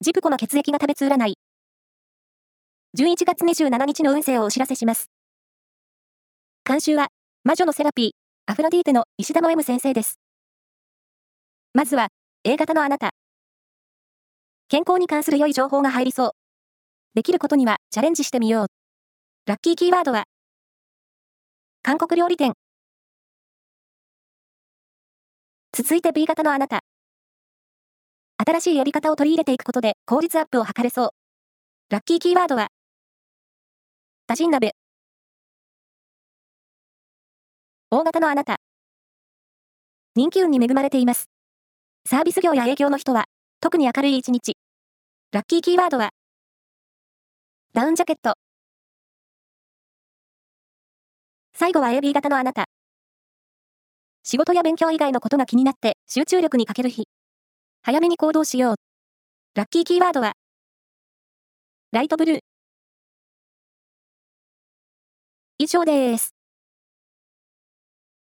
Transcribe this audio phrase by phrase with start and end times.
[0.00, 1.34] ジプコの血液が食べつ占い。
[2.96, 5.10] 11月27日の運勢をお知らせします。
[6.64, 7.08] 監修は、
[7.42, 8.10] 魔女のセラピー、
[8.46, 10.20] アフロディーテの石田の M 先生です。
[11.74, 12.10] まずは、
[12.44, 13.10] A 型のあなた。
[14.68, 16.30] 健康に関する良い情報が入りそう。
[17.14, 18.66] できることにはチャレンジしてみよう。
[19.46, 20.26] ラッキーキーワードは、
[21.82, 22.52] 韓国料理店。
[25.72, 26.82] 続いて B 型のあなた。
[28.48, 31.10] 新しいやり方を取り入れていくことで効率アップを図れそう。
[31.90, 32.68] ラッキーキーワードは、
[34.26, 34.72] 多人鍋。
[37.90, 38.56] 大型のあなた。
[40.16, 41.28] 人気運に恵まれています。
[42.06, 43.26] サービス業や営業の人は、
[43.60, 44.54] 特に明るい一日。
[45.30, 46.08] ラッキーキーワードは、
[47.74, 48.32] ダウンジャケット。
[51.52, 52.64] 最後は AB 型のあなた。
[54.22, 57.08] 仕事や勉強以外のことが気になって集中力に欠ける日。
[57.88, 58.74] 早めに行動しよう。
[59.54, 60.34] ラッキーキーワードは、
[61.90, 62.38] ライトブルー。
[65.56, 66.37] 以上です。